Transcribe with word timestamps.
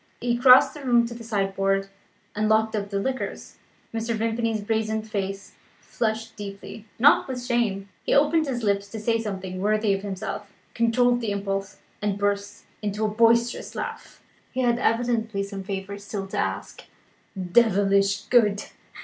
He 0.19 0.35
crossed 0.35 0.73
the 0.73 0.81
room 0.83 1.05
to 1.05 1.13
the 1.13 1.23
sideboard, 1.23 1.87
and 2.35 2.49
locked 2.49 2.75
up 2.75 2.89
the 2.89 2.99
liqueurs. 2.99 3.57
Mr. 3.93 4.15
Vimpany's 4.15 4.59
brazen 4.61 5.03
face 5.03 5.53
flushed 5.79 6.35
deeply 6.35 6.85
(not 6.97 7.27
with 7.27 7.45
shame); 7.45 7.87
he 8.03 8.11
opened 8.15 8.47
his 8.47 8.63
lips 8.63 8.87
to 8.87 8.99
say 8.99 9.19
something 9.21 9.61
worthy 9.61 9.93
of 9.93 10.01
himself, 10.01 10.51
controlled 10.73 11.21
the 11.21 11.29
impulse, 11.29 11.77
and 12.01 12.17
burst 12.17 12.63
into 12.81 13.05
a 13.05 13.09
boisterous 13.09 13.75
laugh. 13.75 14.23
He 14.51 14.61
had 14.61 14.79
evidently 14.79 15.43
some 15.43 15.61
favour 15.63 15.99
still 15.99 16.25
to 16.29 16.37
ask. 16.39 16.81
"Devilish 17.39 18.21
good!" 18.21 18.63